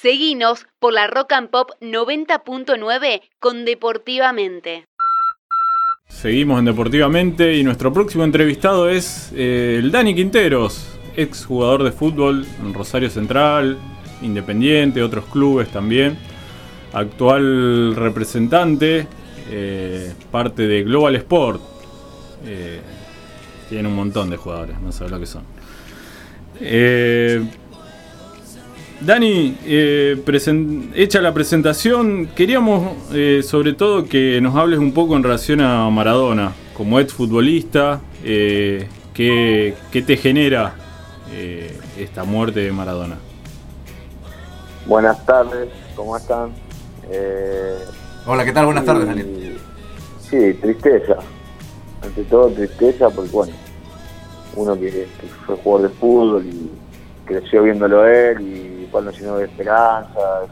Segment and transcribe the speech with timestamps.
[0.00, 4.84] Seguinos por la Rock and Pop 90.9 con Deportivamente.
[6.08, 11.90] Seguimos en Deportivamente y nuestro próximo entrevistado es eh, el Dani Quinteros, ex jugador de
[11.90, 13.76] fútbol en Rosario Central,
[14.22, 16.16] Independiente, otros clubes también,
[16.92, 19.08] actual representante,
[19.50, 21.60] eh, parte de Global Sport.
[22.46, 22.80] Eh,
[23.68, 25.42] tiene un montón de jugadores, no sé lo que son.
[29.00, 29.56] Dani,
[30.94, 32.96] hecha la presentación, queríamos
[33.44, 38.86] sobre todo que nos hables un poco en relación a Maradona, como ex futbolista, ¿qué,
[39.14, 40.74] ¿qué, te genera
[41.32, 43.16] eh, esta muerte de Maradona.
[44.86, 46.52] Buenas tardes, ¿cómo están?
[47.10, 47.78] Eh,
[48.26, 48.64] Hola, ¿qué tal?
[48.66, 49.58] Buenas tardes, Daniel.
[50.20, 51.16] Sí, tristeza.
[52.02, 53.52] Ante todo tristeza porque, bueno,
[54.56, 55.06] uno que,
[55.44, 56.70] fue jugador de fútbol y
[57.26, 60.48] creció viéndolo él y cuando llenó de esperanzas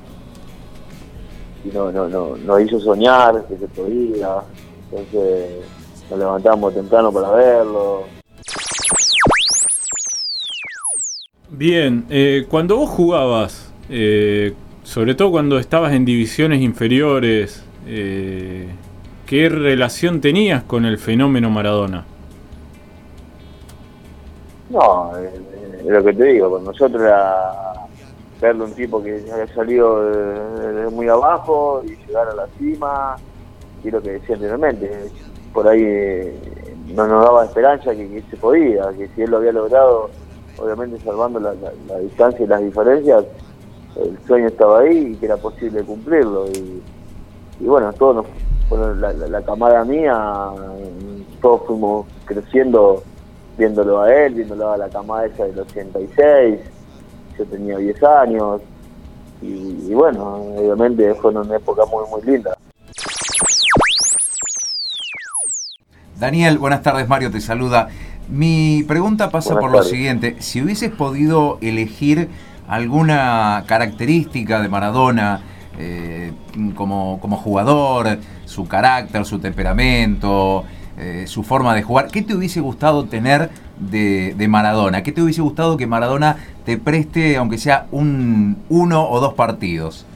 [1.65, 4.37] y no, no, no, nos hizo soñar que se podía.
[4.91, 5.65] Entonces
[6.11, 8.05] nos levantamos temprano para verlo,
[11.49, 18.69] Bien, eh, cuando vos jugabas, eh, sobre todo cuando estabas en divisiones inferiores, eh,
[19.27, 22.05] ¿qué relación tenías con el fenómeno Maradona?
[24.71, 27.73] No, es lo que te digo, con nosotros era
[28.41, 30.03] verlo un tipo que había salido
[30.91, 33.17] muy abajo y llegar a la cima,
[33.83, 35.11] y lo que decía anteriormente,
[35.53, 36.39] por ahí
[36.95, 40.11] no nos daba esperanza que, se podía, que si él lo había logrado
[40.59, 41.53] obviamente salvando la,
[42.01, 43.25] distancia y las diferencias,
[43.97, 46.47] el sueño estaba ahí y que era posible cumplirlo.
[46.49, 46.83] Y,
[47.61, 48.27] bueno, todos
[48.71, 50.51] la, la, camada mía,
[51.41, 53.03] todos fuimos creciendo
[53.57, 56.61] viéndolo a él, viéndolo a la camada esa del 86,
[57.39, 58.61] yo tenía 10 años,
[59.43, 62.57] y, bueno, obviamente fue una época muy, muy linda.
[66.19, 67.89] Daniel, buenas tardes, Mario te saluda.
[68.29, 72.29] Mi pregunta pasa por lo siguiente, si hubieses podido elegir
[72.67, 75.43] alguna característica de Maradona
[75.79, 76.33] eh,
[76.75, 80.65] como, jugador, su carácter, su temperamento,
[80.99, 85.03] eh, su forma de jugar, ¿qué te hubiese gustado tener de, Maradona?
[85.03, 90.07] ¿Qué te hubiese gustado que Maradona te preste, aunque sea un uno o dos partidos?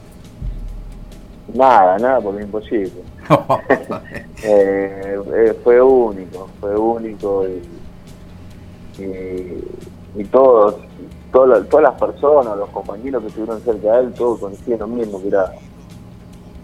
[1.53, 2.91] Nada, nada, porque es imposible.
[4.43, 7.61] Eh, fue único, fue único y
[8.97, 10.75] y, todos,
[11.31, 15.29] todas, las personas, los compañeros que estuvieron cerca de él, todos conocían lo mismo, que
[15.29, 15.53] era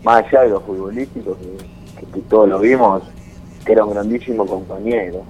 [0.03, 3.03] más allá de los futbolísticos, que, todos lo vimos,
[3.65, 5.23] que era un grandísimo compañero,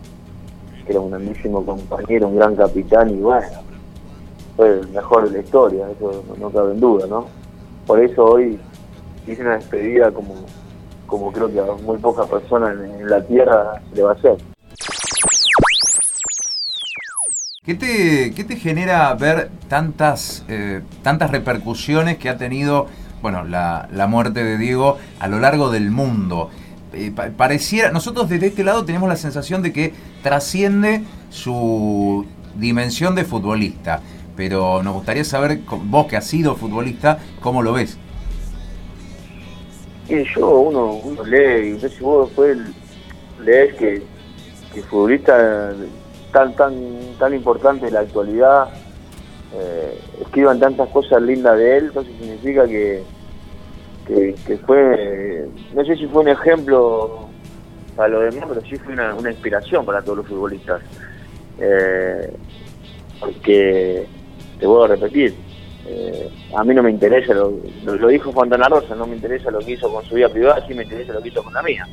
[0.87, 3.45] que era un grandísimo compañero, un gran capitán y bueno,
[4.55, 7.27] fue el mejor de la historia, eso no, cabe en duda, ¿no?
[7.85, 8.57] Por eso hoy
[9.27, 10.33] hice una despedida como,
[11.05, 14.37] como creo que a muy pocas personas en, la tierra le va a hacer.
[17.65, 22.87] ¿Qué te, qué te genera ver tantas, eh, tantas repercusiones que ha tenido
[23.21, 26.49] bueno, la, muerte de Diego a lo largo del mundo?
[26.93, 29.93] Eh, pareciera, nosotros desde este lado tenemos la sensación de que
[30.23, 32.25] trasciende su
[32.55, 34.01] dimensión de futbolista,
[34.35, 37.97] pero nos gustaría saber, vos que has sido futbolista, ¿cómo lo ves?
[40.07, 42.57] yo, uno, uno lee, y si vos después
[43.43, 44.03] lees que,
[44.73, 45.73] que futbolista
[46.31, 46.73] tan tan
[47.19, 48.69] tan importante en la actualidad
[49.53, 53.03] eh, escriban tantas cosas lindas de él entonces significa que,
[54.07, 57.27] que, fue no sé si fue un ejemplo
[57.95, 60.81] para los demás pero sí fue una, inspiración para todos los futbolistas.
[61.59, 62.31] Eh,
[63.19, 64.05] porque
[64.59, 65.33] te voy a repetir
[65.87, 67.51] eh, a mí no me interesa lo,
[67.83, 70.73] lo, dijo Fontana Rosa no me interesa lo que hizo con su vida privada sí
[70.73, 71.87] me interesa lo que hizo con la mía.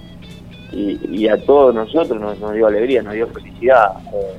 [0.73, 4.35] Y, a todos nosotros nos, dio alegría, nos dio felicidad, eh,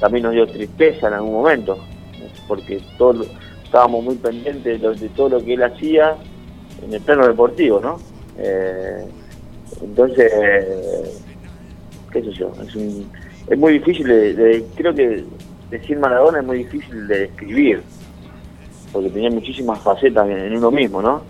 [0.00, 1.78] también nos dio tristeza en algún momento,
[2.48, 3.26] porque todos
[3.62, 6.16] estábamos muy pendientes de, todo lo que él hacía
[6.84, 7.98] en el plano deportivo, ¿no?
[8.38, 9.04] Eh,
[9.82, 10.32] entonces,
[12.12, 12.52] qué sé yo,
[13.48, 15.24] es, muy difícil, de, creo que
[15.70, 17.82] decir Maradona es muy difícil de describir,
[18.92, 21.22] porque tenía muchísimas facetas en uno mismo, ¿no?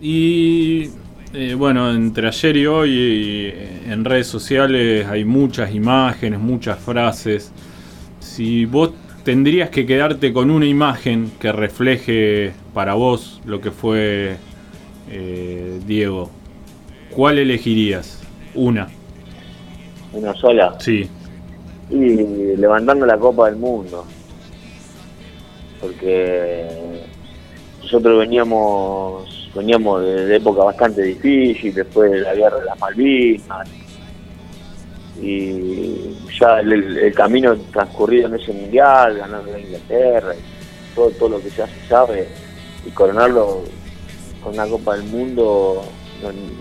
[0.00, 0.90] Y
[1.34, 3.54] eh, bueno, entre ayer y hoy
[3.86, 7.52] en redes sociales hay muchas imágenes, muchas frases.
[8.18, 8.92] Si vos
[9.24, 14.36] tendrías que quedarte con una imagen que refleje para vos lo que fue
[15.10, 16.30] eh, Diego,
[17.10, 18.22] ¿cuál elegirías?
[18.54, 18.88] Una.
[20.12, 20.76] ¿Una sola?
[20.78, 21.08] Sí.
[21.90, 24.04] Y levantando la Copa del Mundo.
[25.80, 26.68] porque
[27.82, 33.68] nosotros veníamos veníamos de, época bastante difícil, después de la guerra de las Malvinas,
[35.20, 41.40] y ya el, camino transcurrido en ese mundial, ganando la Inglaterra, y todo, todo lo
[41.40, 42.28] que ya se sabe,
[42.86, 43.62] y coronarlo
[44.42, 45.84] con una Copa del Mundo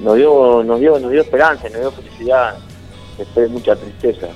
[0.02, 2.58] nos, dio, nos dio, nos dio esperanza, nos dio felicidad,
[3.18, 4.28] después de mucha tristeza.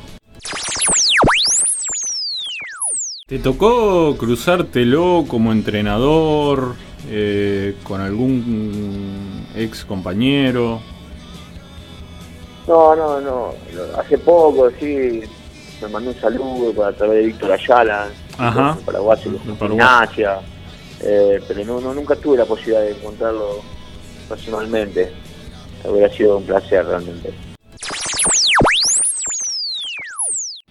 [3.27, 6.75] ¿Te tocó cruzártelo como entrenador
[7.09, 10.81] eh, con algún ex compañero?
[12.67, 13.53] No, no, no.
[13.97, 15.21] Hace poco, sí,
[15.81, 18.07] me mandó un saludo para través de Víctor Ayala,
[18.37, 18.77] Ajá.
[18.85, 20.27] paraguayo, de
[21.05, 23.61] eh, pero no, no, nunca tuve la posibilidad de encontrarlo
[24.29, 25.11] personalmente.
[25.83, 27.33] Hubiera sido un placer realmente.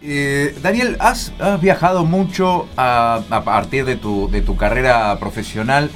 [0.01, 5.91] Eh, Daniel, has, viajado mucho a, partir de tu, de tu carrera profesional.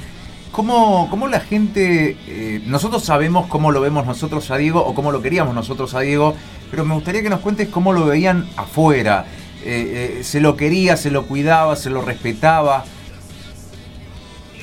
[0.51, 5.11] ¿Cómo, cómo la gente, eh, nosotros sabemos cómo lo vemos nosotros a Diego o cómo
[5.11, 6.33] lo queríamos nosotros a Diego,
[6.71, 9.25] pero me gustaría que nos cuentes cómo lo veían afuera.
[9.63, 12.85] Eh, ¿Se lo quería, se lo cuidaba, se lo respetaba?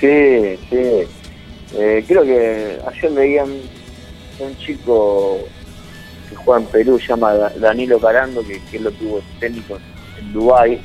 [0.01, 1.07] Sí, sí.
[2.07, 3.49] creo que ayer veían
[4.41, 5.39] un chico
[6.29, 9.79] que juega en Perú, se llama Danilo Carando, que, que lo tuvo técnico
[10.19, 10.81] en Dubái,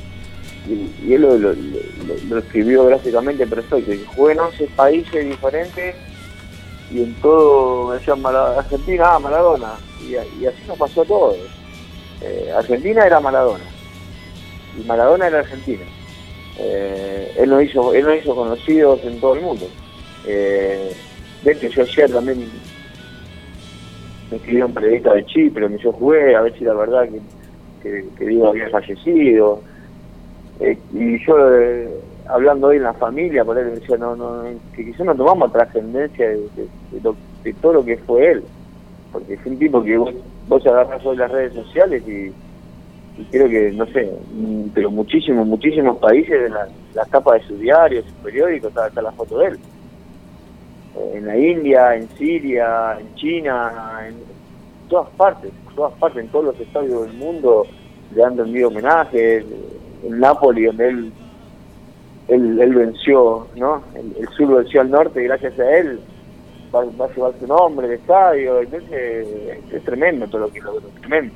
[0.68, 5.94] y, él lo, escribió gráficamente perfecto, y jugó en 11 países diferentes,
[6.90, 11.36] y en todo, decían Argentina, ah, Maradona, y, así nos pasó a todos.
[12.22, 13.64] Eh, Argentina era Maradona,
[14.78, 15.84] y Maradona era Argentina.
[16.58, 19.66] Eh, él nos hizo él nos hizo conocidos en todo el mundo.
[20.26, 20.92] Eh,
[21.42, 22.50] de hecho, yo ayer también
[24.30, 27.08] me escribieron periodistas de Chipre donde yo jugué, a ver si la verdad
[27.82, 29.62] que, que, había fallecido.
[31.00, 31.88] Eh, y yo, eh,
[32.28, 34.42] hablando hoy en la familia, por él decía, no, no,
[34.74, 38.44] que quizás no tomamos trascendencia de, todo lo que fue él.
[39.12, 40.14] Porque es un tipo que vos,
[40.48, 42.32] vos agarras hoy las redes sociales y,
[43.30, 44.10] creo que, no sé,
[44.72, 46.48] pero muchísimos, muchísimos países, de
[46.94, 49.58] las tapas de sus diarios, sus periódicos, está, está la foto de él
[51.14, 54.16] en la India, en Siria, en China, en
[54.88, 57.66] todas partes, en todas partes, en todos los estadios del mundo
[58.14, 59.44] le han rendido homenajes,
[60.04, 61.12] en Nápoles donde él,
[62.28, 63.82] él, venció, ¿no?
[63.94, 66.00] El, sur venció al norte y gracias a él
[66.74, 69.26] va, a llevar su nombre el estadio, entonces
[69.72, 71.34] es, tremendo todo lo que logró, tremendo.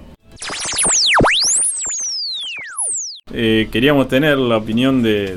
[3.33, 5.37] Eh, queríamos tener la opinión de,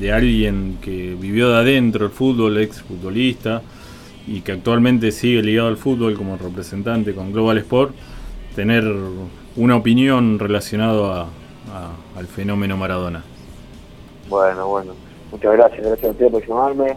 [0.00, 3.62] de alguien que vivió de adentro el fútbol, ex futbolista,
[4.26, 7.94] y que actualmente sigue ligado al fútbol como representante con Global Sport,
[8.54, 8.84] tener
[9.56, 11.26] una opinión relacionada
[12.16, 13.24] al fenómeno Maradona.
[14.28, 14.92] Bueno, bueno,
[15.30, 16.96] muchas gracias, gracias a usted por llamarme,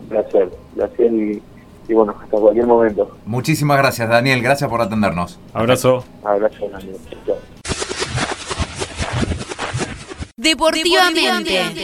[0.00, 1.42] un placer, placer y,
[1.88, 3.16] y bueno, hasta cualquier momento.
[3.26, 5.38] Muchísimas gracias Daniel, gracias por atendernos.
[5.52, 6.04] Abrazo.
[6.24, 6.96] Abrazo Daniel.
[10.36, 11.74] Deportivamente.